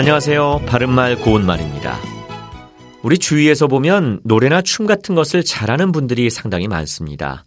[0.00, 0.62] 안녕하세요.
[0.66, 1.98] 바른말 고운말입니다.
[3.02, 7.44] 우리 주위에서 보면 노래나 춤 같은 것을 잘하는 분들이 상당히 많습니다.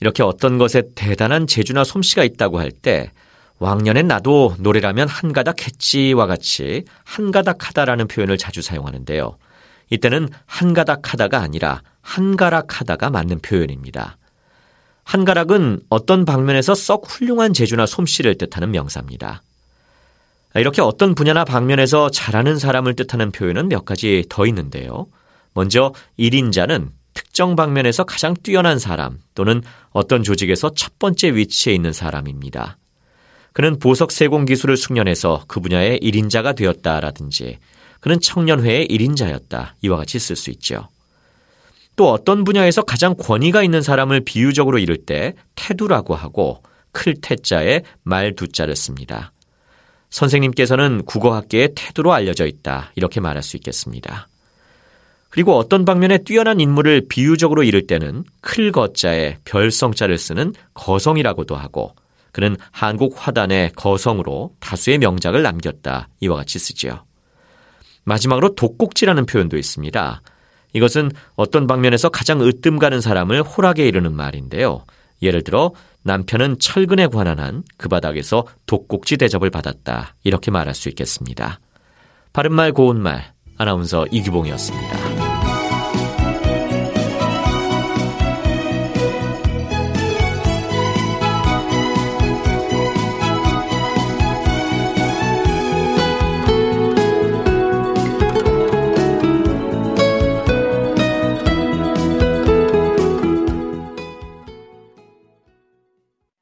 [0.00, 3.12] 이렇게 어떤 것에 대단한 재주나 솜씨가 있다고 할 때
[3.58, 9.36] 왕년엔 나도 노래라면 한 가닥 했지와 같이 한 가닥 하다라는 표현을 자주 사용하는데요.
[9.90, 14.16] 이때는 한 가닥 하다가 아니라 한 가락 하다가 맞는 표현입니다.
[15.04, 19.42] 한 가락은 어떤 방면에서 썩 훌륭한 재주나 솜씨를 뜻하는 명사입니다.
[20.54, 25.06] 이렇게 어떤 분야나 방면에서 잘하는 사람을 뜻하는 표현은 몇 가지 더 있는데요.
[25.54, 32.78] 먼저 1인자는 특정 방면에서 가장 뛰어난 사람 또는 어떤 조직에서 첫 번째 위치에 있는 사람입니다.
[33.52, 37.58] 그는 보석 세공 기술을 숙련해서 그 분야의 1인자가 되었다라든지
[38.00, 39.72] 그는 청년회의 1인자였다.
[39.82, 40.88] 이와 같이 쓸 수 있죠.
[41.96, 46.62] 또 어떤 분야에서 가장 권위가 있는 사람을 비유적으로 이를 때 태두라고 하고
[46.92, 49.32] 클 태자에 말 두자를 씁니다.
[50.10, 52.92] 선생님께서는 국어학계의 태도로 알려져 있다.
[52.96, 54.28] 이렇게 말할 수 있겠습니다.
[55.30, 61.94] 그리고 어떤 방면에 뛰어난 인물을 비유적으로 이를 때는 클 거자에 별성자를 쓰는 거성이라고도 하고
[62.32, 66.08] 그는 한국 화단의 거성으로 다수의 명작을 남겼다.
[66.20, 67.04] 이와 같이 쓰지요.
[68.04, 70.22] 마지막으로 독곡지라는 표현도 있습니다.
[70.72, 74.84] 이것은 어떤 방면에서 가장 으뜸 가는 사람을 호락에 이르는 말인데요.
[75.22, 80.14] 예를 들어 남편은 철근에 관한 한 그 바닥에서 독곡지 대접을 받았다.
[80.22, 81.60] 이렇게 말할 수 있겠습니다.
[82.32, 85.29] 바른말 고운말 아나운서 이규봉이었습니다.